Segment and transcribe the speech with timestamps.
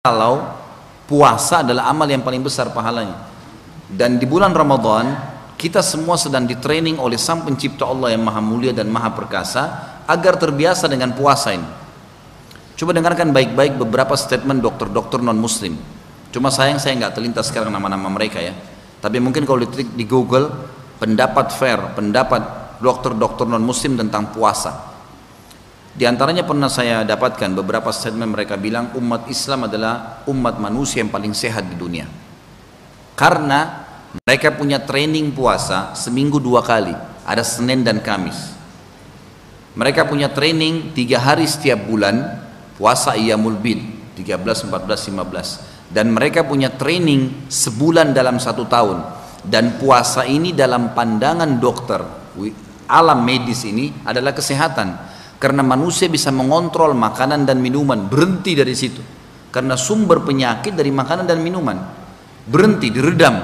[0.00, 0.40] kalau
[1.04, 3.20] puasa adalah amal yang paling besar pahalanya.
[3.84, 5.12] Dan di bulan Ramadan
[5.60, 9.60] kita semua sedang di training oleh Sang Pencipta Allah yang Maha Mulia dan Maha Perkasa
[10.08, 11.68] agar terbiasa dengan puasa ini.
[12.80, 15.76] Coba dengarkan baik-baik beberapa statement dokter-dokter non Muslim.
[16.32, 18.56] Cuma sayang saya nggak terlintas sekarang nama-nama mereka ya.
[19.04, 20.48] Tapi mungkin kalau ditelik di Google
[20.96, 22.40] pendapat fair, pendapat
[22.80, 24.89] dokter-dokter non Muslim tentang puasa.
[26.00, 31.12] Di antaranya pernah saya dapatkan beberapa statement mereka bilang umat Islam adalah umat manusia yang
[31.12, 32.08] paling sehat di dunia.
[33.12, 33.84] Karena
[34.24, 36.96] mereka punya training puasa seminggu dua kali,
[37.28, 38.56] ada Senin dan Kamis.
[39.76, 42.48] Mereka punya training tiga hari setiap bulan,
[42.80, 43.84] puasa Iyamul Bid,
[44.16, 45.92] 13, 14, 15.
[45.92, 49.04] Dan mereka punya training sebulan dalam satu tahun.
[49.44, 52.00] Dan puasa ini dalam pandangan dokter,
[52.88, 55.09] alam medis ini adalah kesehatan
[55.40, 59.00] karena manusia bisa mengontrol makanan dan minuman, berhenti dari situ.
[59.48, 61.80] Karena sumber penyakit dari makanan dan minuman.
[62.44, 63.40] Berhenti, diredam.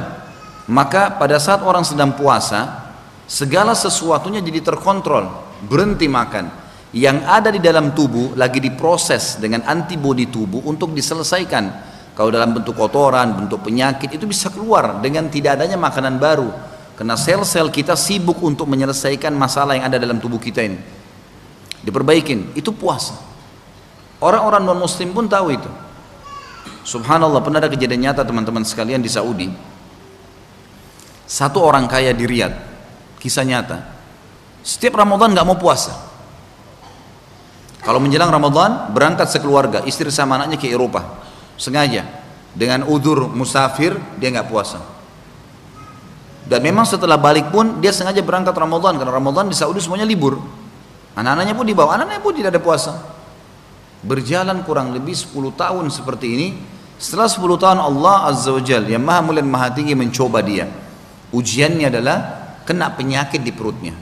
[0.69, 2.93] Maka pada saat orang sedang puasa,
[3.25, 6.69] segala sesuatunya jadi terkontrol, berhenti makan.
[6.93, 11.65] Yang ada di dalam tubuh lagi diproses dengan antibodi tubuh untuk diselesaikan.
[12.13, 16.53] Kalau dalam bentuk kotoran, bentuk penyakit itu bisa keluar dengan tidak adanya makanan baru.
[16.93, 21.06] Karena sel-sel kita sibuk untuk menyelesaikan masalah yang ada dalam tubuh kita ini
[21.87, 22.59] diperbaikin.
[22.59, 23.15] Itu puasa.
[24.19, 25.71] Orang-orang non muslim pun tahu itu.
[26.83, 29.47] Subhanallah pernah ada kejadian nyata teman-teman sekalian di Saudi.
[31.27, 32.55] Satu orang kaya di Riyadh.
[33.23, 33.79] Kisah nyata.
[34.67, 35.95] Setiap Ramadan nggak mau puasa.
[37.83, 39.87] Kalau menjelang Ramadan berangkat sekeluarga.
[39.87, 41.23] Istri sama anaknya ke Eropa.
[41.55, 42.03] Sengaja.
[42.57, 44.83] Dengan udur musafir dia nggak puasa.
[46.47, 48.99] Dan memang setelah balik pun dia sengaja berangkat Ramadan.
[48.99, 50.66] Karena Ramadan di Saudi semuanya libur
[51.17, 52.93] Anak-anaknya pun dibawa, anak-anaknya pun tidak ada puasa.
[54.05, 56.49] Berjalan kurang lebih 10 tahun seperti ini.
[57.01, 60.69] Setelah 10 tahun Allah Azza wa Jal yang maha mulia dan maha tinggi mencoba dia.
[61.33, 62.17] Ujiannya adalah
[62.69, 63.97] kena penyakit di perutnya.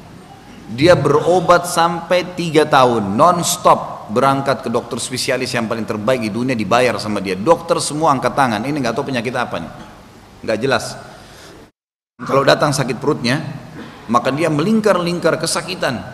[0.74, 6.58] Dia berobat sampai 3 tahun non-stop berangkat ke dokter spesialis yang paling terbaik di dunia
[6.58, 7.38] dibayar sama dia.
[7.38, 8.58] Dokter semua angkat tangan.
[8.66, 9.72] Ini nggak tahu penyakit apa nih.
[10.42, 10.84] Nggak jelas.
[12.22, 13.42] Kalau datang sakit perutnya,
[14.06, 16.13] maka dia melingkar-lingkar kesakitan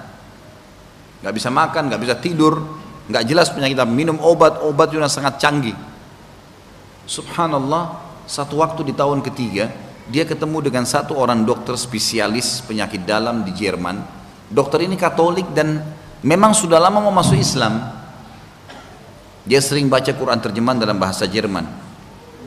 [1.20, 2.60] nggak bisa makan, nggak bisa tidur,
[3.08, 3.92] nggak jelas penyakit apa.
[3.92, 5.76] Minum obat, obat juga sangat canggih.
[7.04, 9.68] Subhanallah, satu waktu di tahun ketiga,
[10.08, 14.00] dia ketemu dengan satu orang dokter spesialis penyakit dalam di Jerman.
[14.50, 15.84] Dokter ini Katolik dan
[16.24, 18.00] memang sudah lama mau masuk Islam.
[19.46, 21.64] Dia sering baca Quran terjemahan dalam bahasa Jerman.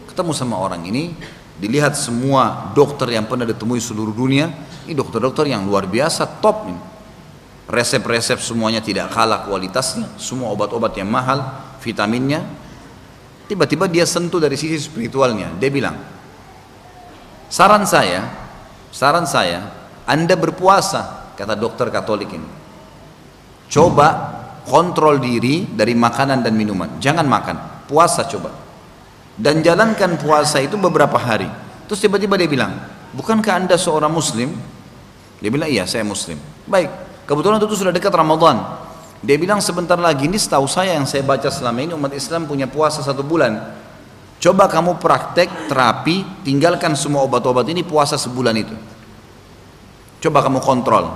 [0.07, 1.15] Ketemu sama orang ini,
[1.57, 4.51] dilihat semua dokter yang pernah ditemui seluruh dunia,
[4.85, 6.93] ini dokter-dokter yang luar biasa, top ini
[7.67, 11.43] resep-resep semuanya tidak kalah kualitasnya, semua obat-obat yang mahal,
[11.79, 12.43] vitaminnya.
[13.47, 15.51] Tiba-tiba dia sentuh dari sisi spiritualnya.
[15.59, 15.95] Dia bilang,
[17.51, 18.23] saran saya,
[18.91, 19.67] saran saya,
[20.07, 22.49] Anda berpuasa, kata dokter Katolik ini.
[23.67, 24.07] Coba
[24.63, 26.99] kontrol diri dari makanan dan minuman.
[26.99, 27.57] Jangan makan,
[27.87, 28.51] puasa coba.
[29.33, 31.49] Dan jalankan puasa itu beberapa hari.
[31.89, 32.73] Terus tiba-tiba dia bilang,
[33.17, 34.55] bukankah Anda seorang muslim?
[35.41, 36.39] Dia bilang, iya saya muslim.
[36.63, 36.87] Baik,
[37.23, 38.83] Kebetulan itu sudah dekat Ramadan.
[39.23, 42.67] Dia bilang sebentar lagi ini setahu saya yang saya baca selama ini umat Islam punya
[42.67, 43.55] puasa satu bulan.
[44.43, 48.75] Coba kamu praktek terapi, tinggalkan semua obat-obat ini puasa sebulan itu.
[50.19, 51.07] Coba kamu kontrol.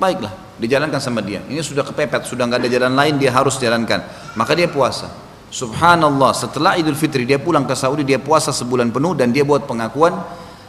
[0.00, 1.44] Baiklah, dijalankan sama dia.
[1.44, 4.00] Ini sudah kepepet, sudah nggak ada jalan lain, dia harus jalankan.
[4.32, 5.12] Maka dia puasa.
[5.52, 9.68] Subhanallah, setelah Idul Fitri dia pulang ke Saudi, dia puasa sebulan penuh dan dia buat
[9.68, 10.16] pengakuan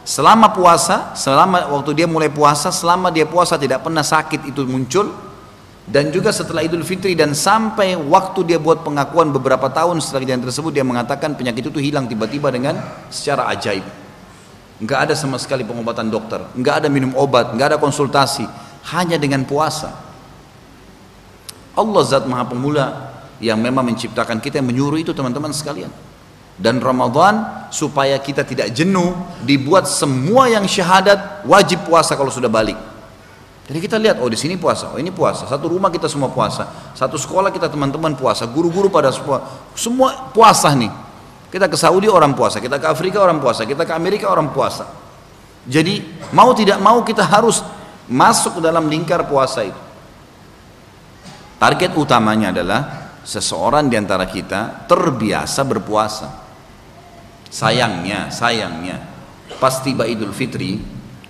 [0.02, 5.14] Selama puasa, selama waktu dia mulai puasa, selama dia puasa tidak pernah sakit itu muncul
[5.86, 10.42] dan juga setelah Idul Fitri dan sampai waktu dia buat pengakuan beberapa tahun setelah kejadian
[10.42, 12.82] tersebut dia mengatakan penyakit itu hilang tiba-tiba dengan
[13.14, 13.86] secara ajaib.
[14.82, 18.42] Enggak ada sama sekali pengobatan dokter, enggak ada minum obat, enggak ada konsultasi,
[18.90, 19.94] hanya dengan puasa.
[21.78, 22.86] Allah zat maha pemula
[23.38, 25.94] yang memang menciptakan kita yang menyuruh itu teman-teman sekalian
[26.60, 32.76] dan Ramadan supaya kita tidak jenuh dibuat semua yang syahadat wajib puasa kalau sudah balik.
[33.62, 35.48] Jadi kita lihat oh di sini puasa oh ini puasa.
[35.48, 36.92] Satu rumah kita semua puasa.
[36.92, 38.44] Satu sekolah kita teman-teman puasa.
[38.44, 40.92] Guru-guru pada semua semua puasa nih.
[41.48, 44.88] Kita ke Saudi orang puasa kita ke Afrika orang puasa kita ke Amerika orang puasa.
[45.64, 47.64] Jadi mau tidak mau kita harus
[48.10, 49.80] masuk dalam lingkar puasa itu.
[51.56, 52.80] Target utamanya adalah
[53.22, 56.41] seseorang di antara kita terbiasa berpuasa
[57.52, 58.96] Sayangnya, sayangnya,
[59.60, 60.80] pas tiba Idul Fitri,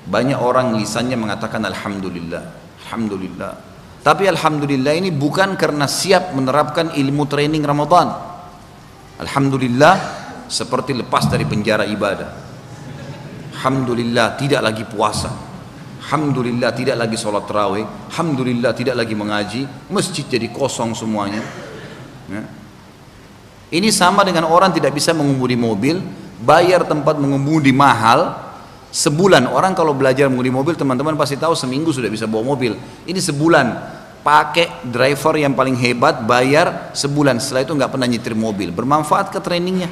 [0.06, 2.42] banyak orang lisannya mengatakan Alhamdulillah,
[2.86, 3.52] Alhamdulillah.
[4.06, 8.14] Tapi Alhamdulillah ini bukan karena siap menerapkan ilmu training Ramadan.
[9.18, 9.94] Alhamdulillah
[10.46, 12.30] seperti lepas dari penjara ibadah.
[13.58, 15.30] Alhamdulillah tidak lagi puasa.
[16.06, 17.86] Alhamdulillah tidak lagi sholat terawih.
[18.10, 19.62] Alhamdulillah tidak lagi mengaji.
[19.90, 21.42] Masjid jadi kosong semuanya.
[22.30, 22.61] Ya.
[23.72, 25.96] Ini sama dengan orang tidak bisa mengemudi mobil,
[26.44, 28.36] bayar tempat mengemudi mahal,
[28.92, 29.48] sebulan.
[29.48, 32.76] Orang kalau belajar mengemudi mobil teman-teman pasti tahu seminggu sudah bisa bawa mobil.
[33.08, 33.66] Ini sebulan.
[34.22, 37.42] Pakai driver yang paling hebat bayar sebulan.
[37.42, 38.70] Setelah itu nggak pernah nyetir mobil.
[38.70, 39.90] Bermanfaat ke trainingnya.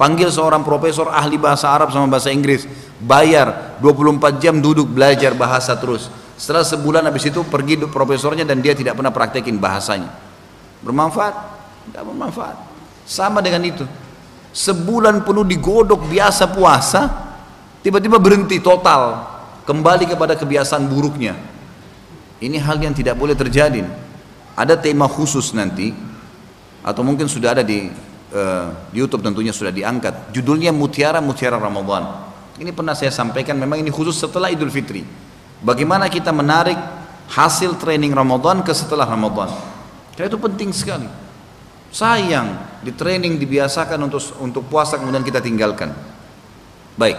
[0.00, 2.64] Panggil seorang profesor ahli bahasa Arab sama bahasa Inggris.
[2.96, 6.08] Bayar 24 jam duduk belajar bahasa terus.
[6.38, 10.08] Setelah sebulan habis itu pergi profesornya dan dia tidak pernah praktekin bahasanya.
[10.80, 11.34] Bermanfaat?
[11.92, 12.65] Tidak bermanfaat
[13.06, 13.86] sama dengan itu.
[14.50, 17.06] Sebulan penuh digodok biasa puasa
[17.80, 19.32] tiba-tiba berhenti total.
[19.62, 21.38] Kembali kepada kebiasaan buruknya.
[22.42, 23.86] Ini hal yang tidak boleh terjadi.
[24.58, 25.94] Ada tema khusus nanti
[26.86, 27.90] atau mungkin sudah ada di,
[28.92, 30.34] di YouTube tentunya sudah diangkat.
[30.34, 32.26] Judulnya Mutiara Mutiara Ramadan.
[32.56, 35.04] Ini pernah saya sampaikan memang ini khusus setelah Idul Fitri.
[35.60, 36.78] Bagaimana kita menarik
[37.26, 39.50] hasil training Ramadan ke setelah Ramadan.
[40.14, 41.25] Karena itu penting sekali
[41.90, 45.90] Sayang di training dibiasakan untuk untuk puasa kemudian kita tinggalkan.
[46.96, 47.16] Baik.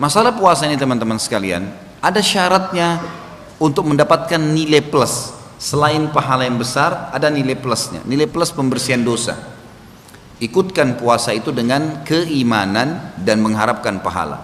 [0.00, 1.68] Masalah puasa ini teman-teman sekalian,
[2.02, 2.98] ada syaratnya
[3.62, 5.30] untuk mendapatkan nilai plus.
[5.62, 8.02] Selain pahala yang besar, ada nilai plusnya.
[8.02, 9.38] Nilai plus pembersihan dosa.
[10.42, 14.42] Ikutkan puasa itu dengan keimanan dan mengharapkan pahala.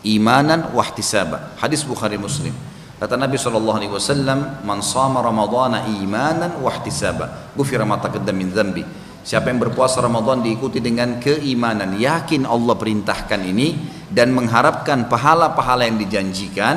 [0.00, 1.52] Imanan wahtisaba.
[1.60, 2.56] Hadis Bukhari Muslim.
[2.96, 7.52] Kata Nabi SAW, Man sama Ramadana imanan wahtisaba.
[7.52, 8.80] Gufira ma taqaddam min zambi.
[9.26, 13.74] Siapa yang berpuasa Ramadan diikuti dengan keimanan, yakin Allah perintahkan ini
[14.06, 16.76] dan mengharapkan pahala-pahala yang dijanjikan,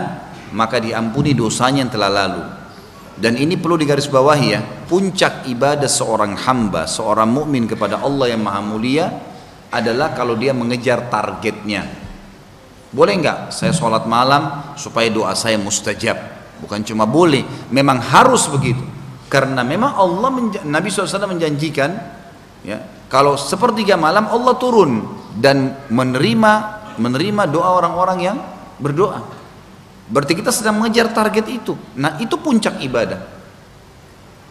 [0.57, 2.43] maka diampuni dosanya yang telah lalu.
[3.19, 8.61] Dan ini perlu digarisbawahi ya, puncak ibadah seorang hamba, seorang mukmin kepada Allah yang Maha
[8.65, 9.05] Mulia
[9.69, 11.98] adalah kalau dia mengejar targetnya.
[12.89, 16.17] Boleh enggak saya sholat malam supaya doa saya mustajab?
[16.59, 18.81] Bukan cuma boleh, memang harus begitu.
[19.29, 20.29] Karena memang Allah
[20.65, 21.93] Nabi SAW menjanjikan
[22.65, 25.05] ya kalau sepertiga malam Allah turun
[25.37, 26.53] dan menerima
[26.97, 28.37] menerima doa orang-orang yang
[28.81, 29.21] berdoa.
[30.09, 31.77] Berarti kita sedang mengejar target itu.
[31.93, 33.21] Nah itu puncak ibadah.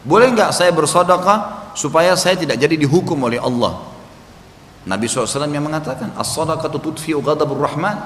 [0.07, 3.83] Boleh enggak saya bersedekah supaya saya tidak jadi dihukum oleh Allah?
[4.87, 7.99] Nabi SAW yang mengatakan, As-sadaqatu tudfi'u ghadabur rahman.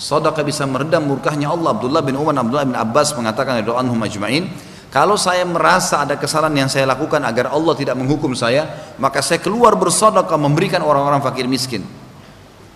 [0.00, 1.76] Sadaqah bisa meredam murkahnya Allah.
[1.76, 4.50] Abdullah bin Umar Abdullah bin Abbas mengatakan anhum majma'in,
[4.92, 9.40] kalau saya merasa ada kesalahan yang saya lakukan agar Allah tidak menghukum saya, maka saya
[9.40, 11.80] keluar bersedekah memberikan orang-orang fakir miskin.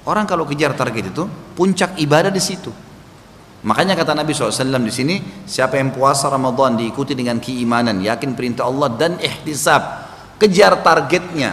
[0.09, 2.73] Orang kalau kejar target itu, puncak ibadah di situ.
[3.69, 5.15] Makanya kata Nabi SAW di sini,
[5.45, 9.83] siapa yang puasa Ramadan diikuti dengan keimanan, yakin perintah Allah dan ihtisab,
[10.41, 11.53] kejar targetnya,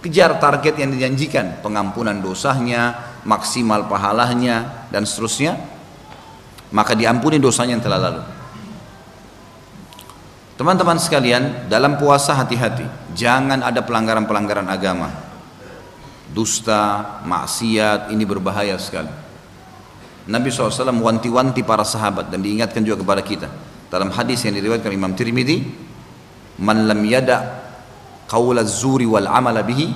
[0.00, 5.58] kejar target yang dijanjikan, pengampunan dosanya, maksimal pahalanya dan seterusnya
[6.72, 8.22] maka diampuni dosanya yang telah lalu.
[10.56, 12.84] Teman-teman sekalian dalam puasa hati-hati.
[13.12, 15.10] Jangan ada pelanggaran-pelanggaran agama.
[16.32, 19.10] Dusta, maksiat ini berbahaya sekali.
[20.22, 23.48] Nabi SAW wanti-wanti para sahabat dan diingatkan juga kepada kita.
[23.90, 25.66] Dalam hadis yang diriwayatkan Imam Tirmidzi
[26.62, 27.58] man lam yada
[28.30, 29.92] qawla zuri wal amala bihi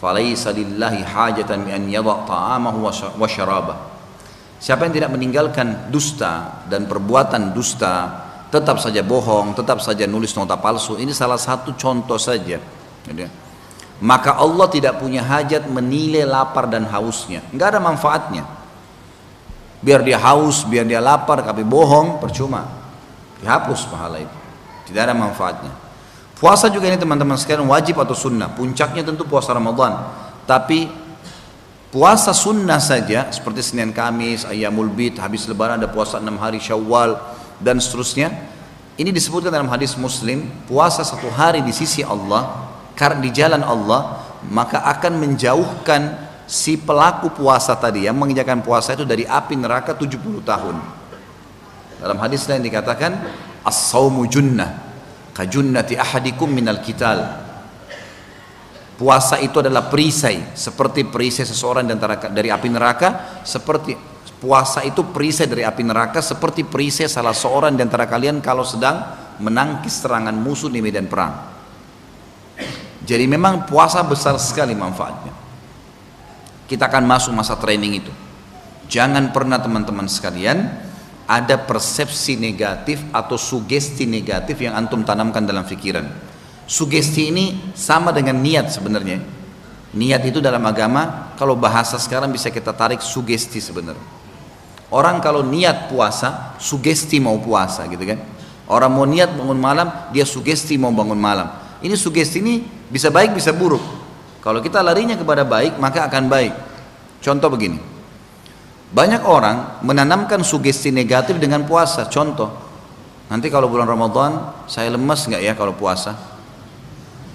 [0.00, 1.84] falaisa lillahi hajatan an
[2.24, 2.88] ta'amahu
[3.20, 3.76] wa syarabah.
[4.56, 10.58] Siapa yang tidak meninggalkan dusta dan perbuatan dusta tetap saja bohong tetap saja nulis nota
[10.58, 12.56] palsu ini salah satu contoh saja.
[14.00, 17.44] Maka Allah tidak punya hajat menilai lapar dan hausnya.
[17.52, 18.44] Nggak ada manfaatnya.
[19.80, 22.64] Biar dia haus biar dia lapar tapi bohong percuma.
[23.40, 24.36] Dihapus pahala itu.
[24.92, 25.89] Tidak ada manfaatnya
[26.40, 28.48] Puasa juga ini teman-teman sekalian wajib atau sunnah.
[28.56, 30.08] Puncaknya tentu puasa Ramadan.
[30.48, 30.88] Tapi
[31.92, 37.20] puasa sunnah saja seperti Senin Kamis, Ayamul Bid, habis lebaran ada puasa 6 hari Syawal
[37.60, 38.32] dan seterusnya.
[38.96, 44.24] Ini disebutkan dalam hadis Muslim, puasa satu hari di sisi Allah karena di jalan Allah
[44.48, 50.16] maka akan menjauhkan si pelaku puasa tadi yang mengerjakan puasa itu dari api neraka 70
[50.40, 50.76] tahun.
[52.00, 53.12] Dalam hadis lain dikatakan
[53.60, 54.89] as-saumu junnah
[55.32, 57.48] kajunnati ahadikum minal kital
[59.00, 61.88] puasa itu adalah perisai seperti perisai seseorang
[62.30, 63.96] dari api neraka seperti
[64.40, 69.28] puasa itu perisai dari api neraka seperti perisai salah seorang di antara kalian kalau sedang
[69.40, 71.48] menangkis serangan musuh di medan perang.
[73.00, 75.32] Jadi memang puasa besar sekali manfaatnya.
[76.68, 78.12] Kita akan masuk masa training itu.
[78.86, 80.89] Jangan pernah teman-teman sekalian
[81.30, 86.02] ada persepsi negatif atau sugesti negatif yang antum tanamkan dalam pikiran.
[86.66, 89.22] Sugesti ini sama dengan niat sebenarnya.
[89.94, 94.02] Niat itu dalam agama, kalau bahasa sekarang bisa kita tarik sugesti sebenarnya.
[94.90, 98.18] Orang kalau niat puasa, sugesti mau puasa gitu kan.
[98.66, 101.46] Orang mau niat bangun malam, dia sugesti mau bangun malam.
[101.78, 103.82] Ini sugesti ini bisa baik bisa buruk.
[104.42, 106.54] Kalau kita larinya kepada baik, maka akan baik.
[107.22, 107.89] Contoh begini.
[108.90, 112.10] Banyak orang menanamkan sugesti negatif dengan puasa.
[112.10, 112.50] Contoh,
[113.30, 116.18] nanti kalau bulan Ramadan saya lemas nggak ya kalau puasa?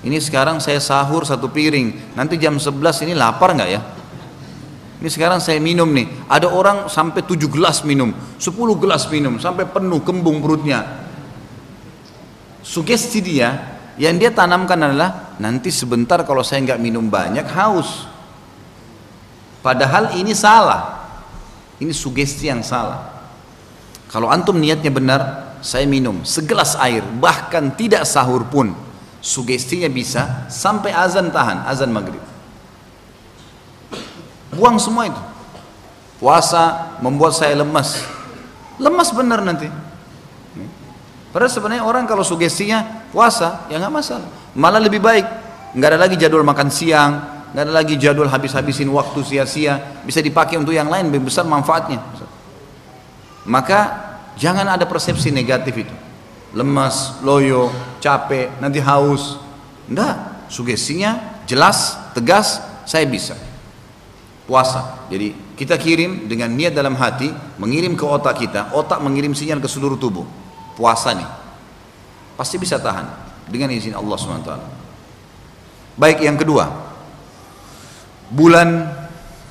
[0.05, 3.81] Ini sekarang saya sahur satu piring, nanti jam 11 ini lapar nggak ya?
[5.01, 9.65] Ini sekarang saya minum nih, ada orang sampai 7 gelas minum, 10 gelas minum, sampai
[9.65, 11.07] penuh kembung perutnya.
[12.61, 18.05] Sugesti dia, yang dia tanamkan adalah nanti sebentar kalau saya nggak minum banyak haus.
[19.65, 20.94] Padahal ini salah,
[21.81, 23.13] ini sugesti yang salah.
[24.11, 25.21] Kalau antum niatnya benar,
[25.59, 28.71] saya minum segelas air, bahkan tidak sahur pun,
[29.25, 32.21] Sugestinya bisa sampai azan tahan, azan maghrib.
[34.53, 35.17] Buang semua itu.
[36.21, 38.05] Puasa membuat saya lemas.
[38.77, 39.65] Lemas benar nanti.
[41.33, 44.29] Padahal sebenarnya orang kalau sugestinya puasa ya nggak masalah.
[44.53, 45.25] Malah lebih baik.
[45.73, 50.03] Nggak ada lagi jadwal makan siang, nggak ada lagi jadwal habis-habisin waktu sia-sia.
[50.03, 52.03] Bisa dipakai untuk yang lain lebih besar manfaatnya.
[53.47, 53.79] Maka
[54.35, 55.95] jangan ada persepsi negatif itu
[56.55, 57.69] lemas, loyo,
[57.99, 59.37] capek, nanti haus.
[59.85, 63.35] Enggak, sugestinya jelas, tegas, saya bisa.
[64.47, 65.05] Puasa.
[65.11, 69.67] Jadi kita kirim dengan niat dalam hati, mengirim ke otak kita, otak mengirim sinyal ke
[69.67, 70.25] seluruh tubuh.
[70.79, 71.27] Puasa nih.
[72.39, 73.05] Pasti bisa tahan
[73.51, 74.51] dengan izin Allah SWT.
[75.95, 76.67] Baik yang kedua,
[78.29, 78.89] bulan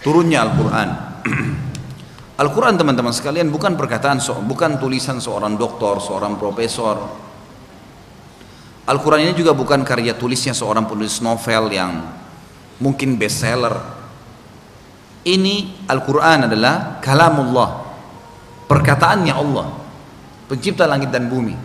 [0.02, 0.88] turunnya Al-Quran.
[2.42, 6.98] Al-Quran teman-teman sekalian bukan perkataan, bukan tulisan seorang doktor, seorang profesor.
[8.84, 12.04] Al-Quran ini juga bukan karya tulisnya seorang penulis novel yang
[12.82, 13.72] mungkin bestseller.
[15.24, 17.70] Ini Al-Quran adalah kalamullah,
[18.68, 19.66] perkataannya Allah,
[20.50, 21.56] pencipta langit dan bumi.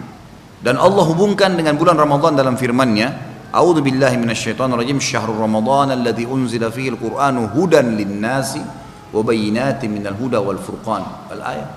[0.63, 5.01] Dan Allah hubungkan dengan bulan Ramadan dalam firman-Nya, A'udzu billahi minasyaitonir rajim.
[5.01, 8.61] Syahrul Ramadan alladzi unzila fihi al-Qur'anu hudan lin-nasi
[9.09, 11.01] wa bayyinatin minal huda wal furqan.
[11.33, 11.69] Al ayat.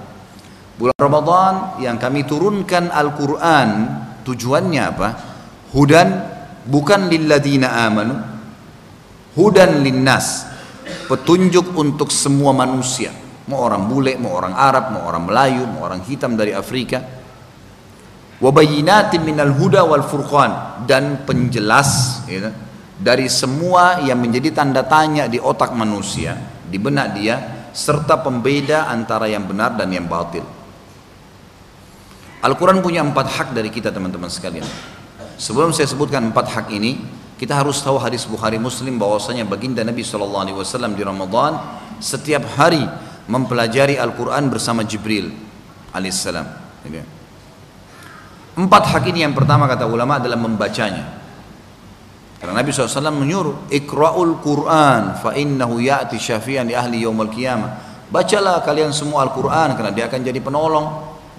[0.76, 3.69] Bulan Ramadan yang kami turunkan Al-Qur'an
[4.21, 5.09] tujuannya apa?
[5.73, 6.09] Hudan
[6.69, 8.21] bukan lilladzina amanu.
[9.33, 10.45] Hudan linnas.
[11.09, 13.17] Petunjuk untuk semua manusia.
[13.49, 17.22] Mau orang bule, mau orang Arab, mau orang Melayu, mau orang hitam dari Afrika
[18.42, 22.50] wabayinatin minal huda wal furqan dan penjelas ya,
[22.99, 26.34] dari semua yang menjadi tanda tanya di otak manusia
[26.66, 27.38] di benak dia
[27.70, 30.44] serta pembeda antara yang benar dan yang batil.
[32.42, 34.66] Al-Quran punya empat hak dari kita teman-teman sekalian.
[35.38, 36.99] Sebelum saya sebutkan empat hak ini,
[37.38, 41.58] kita harus tahu hadis Bukhari Muslim bahwasanya baginda Nabi Wasallam di Ramadan
[42.02, 42.82] setiap hari
[43.30, 45.30] mempelajari Al-Quran bersama Jibril
[45.94, 46.46] alaihissalam.
[48.52, 51.25] Empat hak ini yang pertama kata ulama adalah membacanya.
[52.37, 57.71] Karena Nabi SAW menyuruh Ikra'ul Quran fa innahu ya'ti syafi'an di ahli yaumul qiyamah.
[58.12, 60.87] Bacalah kalian semua Al-Quran karena dia akan jadi penolong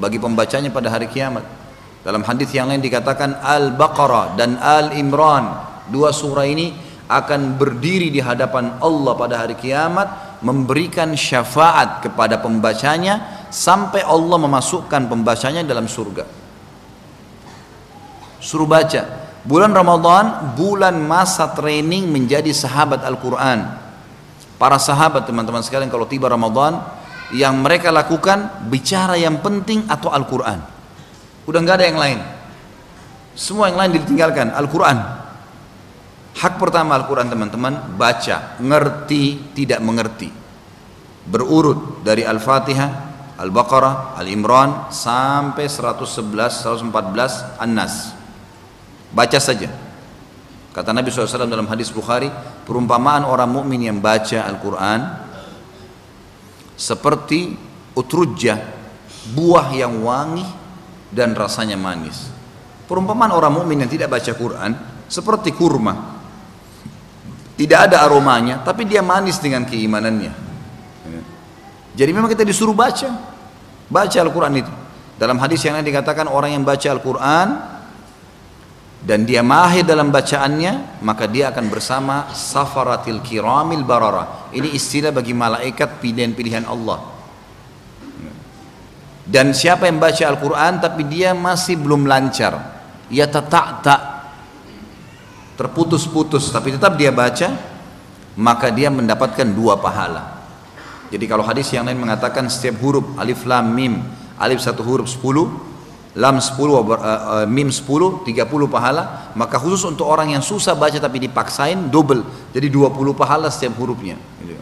[0.02, 1.46] bagi pembacanya pada hari kiamat.
[2.02, 5.70] Dalam hadis yang lain dikatakan Al-Baqarah dan Al-Imran.
[5.94, 6.74] Dua surah ini
[7.06, 15.12] akan berdiri di hadapan Allah pada hari kiamat memberikan syafaat kepada pembacanya sampai Allah memasukkan
[15.12, 16.43] pembacanya dalam surga.
[18.44, 23.76] Suruh baca, Bulan Ramadan bulan masa training menjadi sahabat Al-Quran.
[24.56, 26.80] Para sahabat teman-teman sekalian kalau tiba Ramadan
[27.36, 30.64] yang mereka lakukan bicara yang penting atau Al-Quran.
[31.44, 32.20] Udah nggak ada yang lain.
[33.36, 34.98] Semua yang lain ditinggalkan Al-Quran.
[36.40, 40.32] Hak pertama Al-Quran teman-teman baca, ngerti, tidak mengerti.
[41.28, 42.92] Berurut dari Al-Fatihah,
[43.44, 48.13] Al-Baqarah, Al-Imran sampai 111, 114 An-Nas.
[49.14, 49.70] Baca saja.
[50.74, 52.34] Kata Nabi SAW dalam hadis Bukhari,
[52.66, 55.00] perumpamaan orang mukmin yang baca Al-Quran
[56.74, 57.54] seperti
[57.94, 58.58] utrujah,
[59.38, 60.46] buah yang wangi
[61.14, 62.26] dan rasanya manis.
[62.90, 64.74] Perumpamaan orang mukmin yang tidak baca Quran
[65.06, 66.18] seperti kurma.
[67.54, 70.34] Tidak ada aromanya, tapi dia manis dengan keimanannya.
[71.94, 73.14] Jadi memang kita disuruh baca.
[73.94, 74.74] Baca Al-Quran itu.
[75.22, 77.73] Dalam hadis yang lain dikatakan orang yang baca Al-Quran
[79.04, 84.48] dan dia mahir dalam bacaannya maka dia akan bersama safaratil kiramil barara.
[84.56, 87.12] Ini istilah bagi malaikat pilihan-pilihan Allah.
[89.28, 92.80] Dan siapa yang baca Al-Quran tapi dia masih belum lancar.
[93.12, 93.84] Ya tak
[95.60, 97.52] terputus-putus tapi tetap dia baca
[98.40, 100.48] maka dia mendapatkan dua pahala.
[101.12, 104.00] Jadi kalau hadis yang lain mengatakan setiap huruf alif lam mim
[104.40, 105.73] alif satu huruf 10
[106.14, 111.02] lam 10 uh, uh, mim 10 30 pahala maka khusus untuk orang yang susah baca
[111.02, 112.22] tapi dipaksain double
[112.54, 114.62] jadi 20 pahala setiap hurufnya gitu.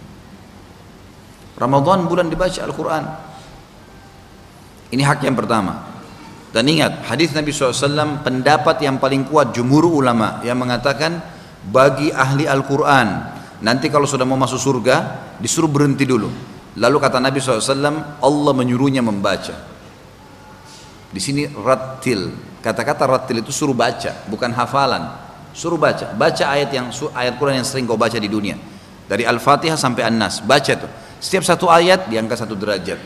[1.60, 3.03] Ramadan bulan dibaca Al-Quran
[4.96, 5.91] ini hak yang pertama
[6.51, 11.20] dan ingat hadis Nabi SAW pendapat yang paling kuat jumhur ulama yang mengatakan
[11.67, 13.08] bagi ahli Al-Quran
[13.63, 14.96] nanti kalau sudah mau masuk surga
[15.39, 16.27] disuruh berhenti dulu.
[16.75, 19.55] Lalu kata Nabi SAW Allah menyuruhnya membaca.
[21.12, 22.32] Di sini ratil.
[22.63, 25.12] Kata-kata ratil itu suruh baca, bukan hafalan.
[25.51, 26.15] Suruh baca.
[26.15, 28.56] Baca ayat yang ayat Quran yang sering kau baca di dunia.
[29.12, 30.39] Dari Al-Fatihah sampai An-Nas.
[30.39, 30.88] Baca tuh.
[31.20, 32.98] Setiap satu ayat diangkat satu derajat.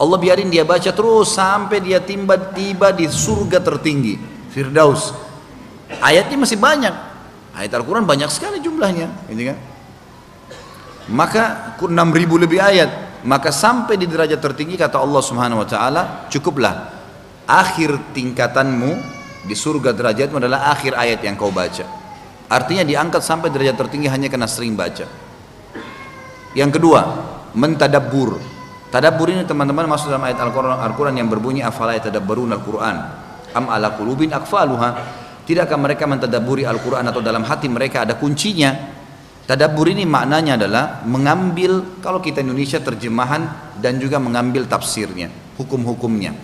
[0.00, 4.16] Allah biarin dia baca terus sampai dia tiba tiba di surga tertinggi,
[4.48, 5.12] Firdaus.
[6.00, 6.94] Ayatnya masih banyak.
[7.52, 9.58] Ayat Al-Quran banyak sekali jumlahnya, ini kan?
[11.12, 11.90] Maka 6000
[12.40, 16.02] lebih ayat, maka sampai di derajat tertinggi kata Allah Subhanahu wa taala,
[16.32, 16.99] cukuplah
[17.50, 18.90] akhir tingkatanmu
[19.42, 21.82] di surga derajatmu adalah akhir ayat yang kau baca.
[22.46, 25.06] Artinya diangkat sampai derajat tertinggi hanya karena sering baca.
[26.54, 27.00] Yang kedua,
[27.54, 28.38] mentadabbur.
[28.90, 32.96] Tadabbur ini teman-teman masuk dalam ayat Al-Quran Al yang berbunyi afala yatadabbarun Al-Quran?
[33.54, 35.18] Am ala qulubin akfaluha?
[35.46, 38.98] Tidakkah mereka mentadaburi Al-Quran atau dalam hati mereka ada kuncinya?
[39.46, 45.26] Tadabbur ini maknanya adalah mengambil kalau kita Indonesia terjemahan dan juga mengambil tafsirnya
[45.58, 46.34] hukum-hukumnya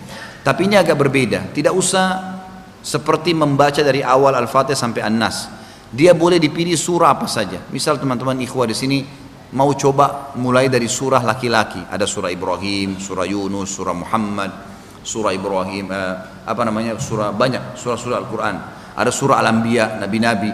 [0.47, 1.51] tapi ini agak berbeda.
[1.51, 2.39] Tidak usah
[2.79, 5.51] seperti membaca dari awal Al-Fatihah sampai An-Nas.
[5.91, 7.59] Dia boleh dipilih surah apa saja.
[7.67, 9.03] Misal teman-teman ikhwah di sini
[9.51, 11.83] mau coba mulai dari surah laki-laki.
[11.91, 14.51] Ada surah Ibrahim surah Yunus surah Muhammad
[15.03, 16.15] surah Ibrahim eh,
[16.47, 18.55] apa namanya surah banyak surah-surah Al-Quran.
[18.95, 20.51] Ada surah Al-Anbiya nabi-nabi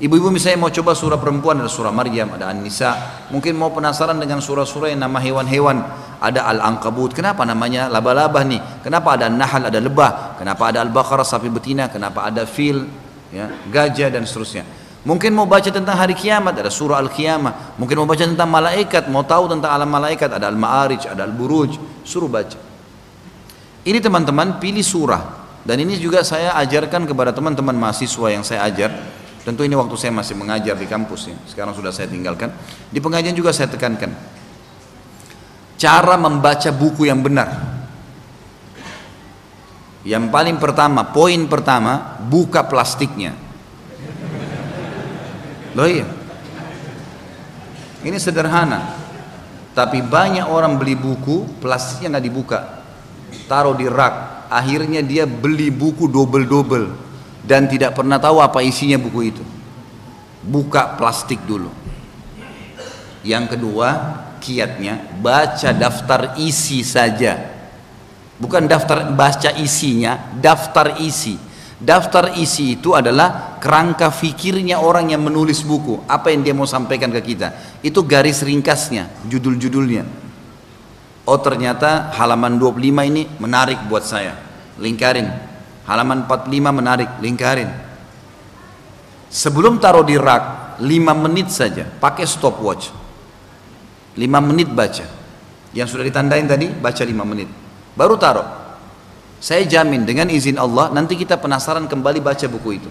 [0.00, 2.96] ibu-ibu misalnya mau coba surah perempuan ada surah Maryam ada An-Nisa
[3.30, 5.84] mungkin mau penasaran dengan surah-surah yang nama hewan-hewan
[6.18, 11.52] ada Al-Ankabut kenapa namanya laba-laba nih kenapa ada Nahal ada lebah kenapa ada Al-Baqarah sapi
[11.52, 12.88] betina kenapa ada fil
[13.28, 14.64] ya, gajah dan seterusnya
[15.00, 17.80] Mungkin mau baca tentang hari kiamat, ada surah Al-Qiyamah.
[17.80, 22.28] Mungkin mau baca tentang malaikat, mau tahu tentang alam malaikat, ada Al-Ma'arij, ada Al-Buruj, suruh
[22.28, 22.60] baca.
[23.80, 25.40] Ini teman-teman pilih surah.
[25.64, 28.92] Dan ini juga saya ajarkan kepada teman-teman mahasiswa yang saya ajar.
[29.40, 31.36] Tentu ini waktu saya masih mengajar di kampus ya.
[31.48, 32.52] Sekarang sudah saya tinggalkan.
[32.92, 34.12] Di pengajian juga saya tekankan.
[35.80, 37.48] Cara membaca buku yang benar.
[40.04, 43.50] Yang paling pertama, poin pertama, buka plastiknya
[45.74, 46.06] Loh iya.
[48.00, 48.96] Ini sederhana.
[49.70, 52.58] Tapi banyak orang beli buku, plastiknya nggak dibuka.
[53.46, 54.48] Taruh di rak.
[54.50, 57.09] Akhirnya dia beli buku double-double.
[57.40, 59.44] Dan tidak pernah tahu apa isinya buku itu.
[60.44, 61.72] Buka plastik dulu.
[63.20, 63.88] Yang kedua,
[64.40, 67.36] kiatnya baca daftar isi saja.
[68.40, 71.50] Bukan daftar baca isinya, daftar isi
[71.80, 76.04] Daftar isi itu adalah kerangka fikirnya orang yang menulis buku.
[76.04, 77.80] Apa yang dia mau sampaikan ke kita.
[77.80, 80.04] Itu garis ringkasnya, judul-judulnya.
[81.24, 84.36] Oh ternyata halaman 25 ini menarik buat saya.
[84.76, 85.32] Lingkarin.
[85.90, 87.66] Halaman 45 menarik, lingkarin.
[89.26, 90.86] Sebelum taruh di rak, 5
[91.18, 92.94] menit saja, pakai stopwatch.
[94.14, 95.02] 5 menit baca.
[95.74, 97.50] Yang sudah ditandain tadi, baca 5 menit.
[97.98, 98.46] Baru taruh.
[99.42, 102.90] Saya jamin dengan izin Allah nanti kita penasaran kembali baca buku itu.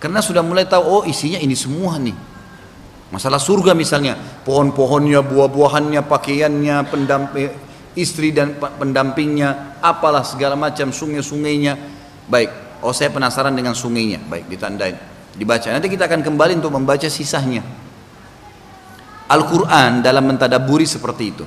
[0.00, 2.16] Karena sudah mulai tahu oh isinya ini semua nih.
[3.12, 7.50] Masalah surga misalnya, pohon-pohonnya, buah-buahannya, pakaiannya, pendamping
[7.96, 11.95] istri dan pendampingnya, apalah segala macam sungai-sungainya.
[12.26, 14.18] Baik, oh saya penasaran dengan sungainya.
[14.26, 14.98] Baik, ditandain,
[15.34, 15.68] dibaca.
[15.70, 17.62] Nanti kita akan kembali untuk membaca sisanya.
[19.26, 21.46] Al-Quran dalam mentadaburi seperti itu.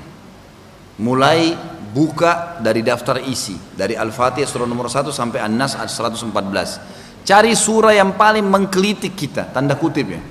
[0.99, 1.55] Mulai
[1.89, 8.13] buka dari daftar isi dari Al-Fatihah surah nomor 1 sampai An-Nas 114 cari surah yang
[8.13, 10.21] paling mengkelitik kita tanda kutip ya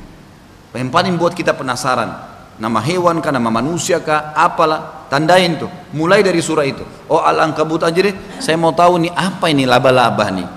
[0.78, 2.27] yang paling buat kita penasaran
[2.58, 5.70] nama hewan kah nama manusia kah apalah tandain tuh.
[5.94, 6.82] Mulai dari surah itu.
[7.06, 8.14] Oh Al-Ankabut aja deh.
[8.42, 10.48] Saya mau tahu nih apa ini laba-laba nih?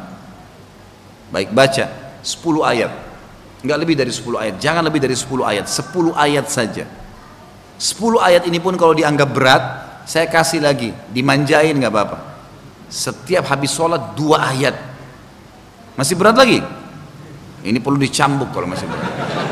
[1.32, 1.86] Baik baca.
[2.22, 2.92] 10 ayat.
[3.62, 4.56] Enggak lebih dari 10 ayat.
[4.58, 5.66] Jangan lebih dari 10 ayat.
[5.70, 6.86] 10 ayat saja.
[7.78, 9.64] 10 ayat ini pun kalau dianggap berat
[10.04, 10.92] saya kasih lagi.
[11.14, 12.18] Dimanjain nggak apa-apa.
[12.92, 14.76] Setiap habis sholat dua ayat.
[15.96, 16.60] Masih berat lagi?
[17.62, 19.51] Ini perlu dicambuk kalau masih berat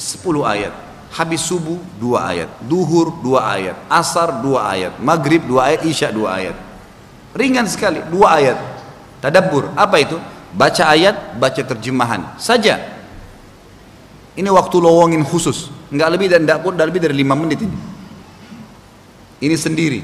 [0.00, 0.72] 10 ayat.
[1.12, 2.48] Habis subuh 2 ayat.
[2.64, 3.76] Duhur 2 ayat.
[3.92, 4.92] Asar 2 ayat.
[4.96, 5.80] Maghrib 2 ayat.
[5.84, 6.56] Isya 2 ayat.
[7.36, 8.56] Ringan sekali 2 ayat.
[9.20, 10.16] Tadabbur apa itu?
[10.56, 12.40] Baca ayat baca terjemahan.
[12.40, 12.80] Saja.
[14.32, 15.68] Ini waktu lowongin khusus.
[15.92, 17.78] Nggak lebih dan tidak kurang lebih dari 5 menit ini.
[19.44, 20.00] Ini sendiri.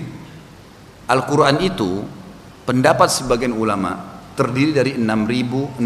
[1.06, 2.02] Al-Quran itu
[2.66, 5.80] pendapat sebagian ulama terdiri dari 6.666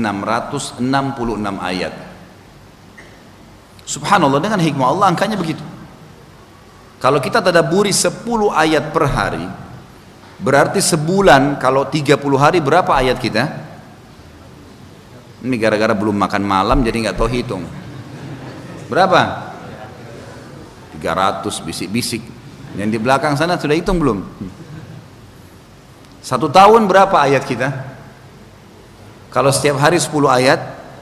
[1.61, 2.10] ayat.
[3.85, 5.63] Subhanallah dengan hikmah Allah angkanya begitu.
[7.01, 8.21] Kalau kita tadaburi 10
[8.53, 9.47] ayat per hari,
[10.37, 13.45] berarti sebulan kalau 30 hari berapa ayat kita?
[15.41, 17.65] Ini gara-gara belum makan malam jadi nggak tahu hitung.
[18.93, 19.49] Berapa?
[21.01, 22.21] 300 bisik-bisik.
[22.77, 24.21] Yang di belakang sana sudah hitung belum?
[26.21, 27.69] Satu tahun berapa ayat kita?
[29.33, 30.61] Kalau setiap hari 10 ayat,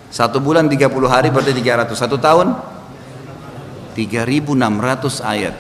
[0.09, 1.93] satu bulan 30 hari berarti 300.
[1.93, 2.57] Satu tahun?
[3.93, 5.55] 3600 ayat.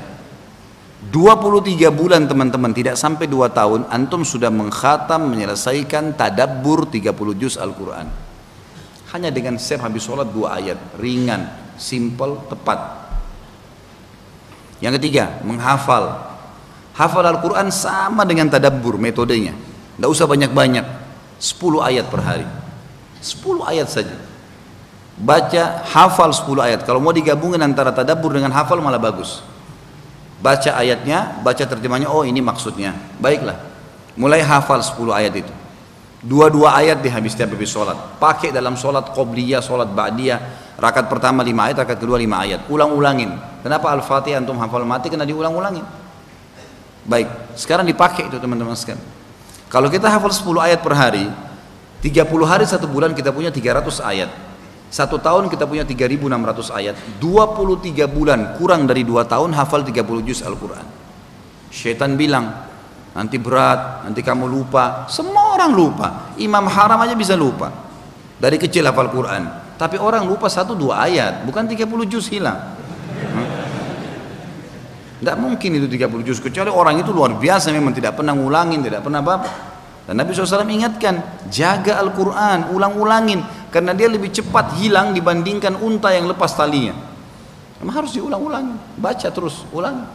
[0.99, 8.09] 23 bulan teman-teman tidak sampai 2 tahun antum sudah mengkhatam menyelesaikan tadabbur 30 juz Al-Quran.
[9.15, 10.77] Hanya dengan setiap habis sholat dua ayat.
[11.01, 13.09] Ringan, simple, tepat.
[14.85, 16.29] Yang ketiga menghafal.
[16.93, 19.57] Hafal Al-Quran sama dengan tadabbur metodenya.
[19.97, 20.85] Tidak usah banyak-banyak.
[21.41, 22.49] 10 ayat per hari.
[23.23, 24.28] 10 ayat saja
[25.19, 29.43] baca hafal 10 ayat kalau mau digabungkan antara tadabbur dengan hafal malah bagus
[30.39, 32.95] baca ayatnya, baca terjemahnya, oh ini maksudnya.
[33.19, 33.59] Baiklah,
[34.15, 35.53] mulai hafal 10 ayat itu.
[36.19, 37.95] Dua-dua ayat di habis tiap habis sholat.
[38.19, 40.75] Pakai dalam sholat qobliyah, sholat ba'diyah.
[40.79, 42.67] Rakat pertama lima ayat, rakat kedua lima ayat.
[42.67, 43.35] Ulang-ulangin.
[43.63, 45.87] Kenapa Al-Fatihah antum hafal mati kena diulang-ulangin?
[47.07, 48.99] Baik, sekarang dipakai itu teman-teman sekalian.
[49.71, 51.31] Kalau kita hafal 10 ayat per hari,
[52.03, 54.31] 30 hari satu bulan kita punya 300 ayat.
[54.89, 56.97] Satu tahun kita punya 3600 ayat.
[57.21, 60.87] 23 bulan kurang dari dua tahun hafal 30 juz Al-Quran.
[61.69, 62.69] Syaitan bilang
[63.19, 65.11] Nanti berat, nanti kamu lupa.
[65.11, 66.09] Semua orang lupa.
[66.39, 67.67] Imam haram aja bisa lupa.
[68.39, 69.75] Dari kecil hafal Quran.
[69.75, 71.43] Tapi orang lupa satu dua ayat.
[71.43, 72.79] Bukan 30 juz hilang.
[75.19, 79.03] Tidak mungkin itu 30 juz Kecuali orang itu luar biasa Memang tidak pernah ngulangin, tidak
[79.03, 79.51] pernah apa-apa.
[80.07, 81.21] Dan Nabi SAW ingatkan
[81.51, 86.97] Jaga Al-Quran, ulang-ulangin karena dia lebih cepat hilang dibandingkan unta yang lepas talinya.
[87.79, 90.09] Memang harus diulang-ulang, baca terus, ulang.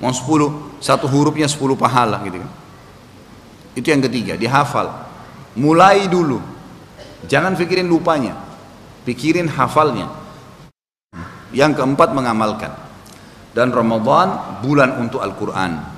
[0.00, 2.50] Mau sepuluh, satu hurufnya sepuluh pahala gitu kan.
[3.76, 4.92] Itu yang ketiga, dihafal.
[5.56, 6.40] Mulai dulu.
[7.28, 8.36] Jangan pikirin lupanya.
[9.04, 10.08] Pikirin hafalnya.
[11.52, 12.72] Yang keempat mengamalkan.
[13.56, 15.95] Dan Ramadan bulan untuk Al-Quran